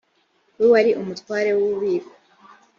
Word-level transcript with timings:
we 0.59 0.65
wari 0.73 0.91
umutware 1.01 1.49
w’ububiko 1.57 2.11